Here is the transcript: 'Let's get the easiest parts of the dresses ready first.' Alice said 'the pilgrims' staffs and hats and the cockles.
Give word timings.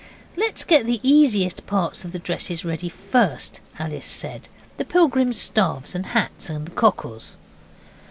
'Let's 0.35 0.63
get 0.63 0.87
the 0.87 0.99
easiest 1.03 1.67
parts 1.67 2.03
of 2.03 2.11
the 2.11 2.17
dresses 2.17 2.65
ready 2.65 2.89
first.' 2.89 3.59
Alice 3.77 4.03
said 4.07 4.49
'the 4.77 4.85
pilgrims' 4.85 5.37
staffs 5.37 5.93
and 5.93 6.07
hats 6.07 6.49
and 6.49 6.65
the 6.65 6.71
cockles. 6.71 7.37